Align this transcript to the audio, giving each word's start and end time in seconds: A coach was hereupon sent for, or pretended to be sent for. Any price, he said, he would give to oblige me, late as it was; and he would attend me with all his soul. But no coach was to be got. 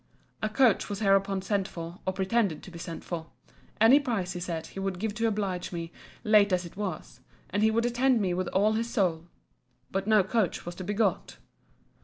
A 0.41 0.49
coach 0.49 0.89
was 0.89 0.97
hereupon 0.97 1.43
sent 1.43 1.67
for, 1.67 1.99
or 2.07 2.13
pretended 2.13 2.63
to 2.63 2.71
be 2.71 2.79
sent 2.79 3.03
for. 3.03 3.27
Any 3.79 3.99
price, 3.99 4.33
he 4.33 4.39
said, 4.39 4.65
he 4.65 4.79
would 4.79 4.97
give 4.97 5.13
to 5.13 5.27
oblige 5.27 5.71
me, 5.71 5.91
late 6.23 6.51
as 6.51 6.65
it 6.65 6.75
was; 6.75 7.19
and 7.51 7.61
he 7.61 7.69
would 7.69 7.85
attend 7.85 8.19
me 8.19 8.33
with 8.33 8.47
all 8.47 8.73
his 8.73 8.89
soul. 8.89 9.27
But 9.91 10.07
no 10.07 10.23
coach 10.23 10.65
was 10.65 10.73
to 10.73 10.83
be 10.83 10.95
got. 10.95 11.37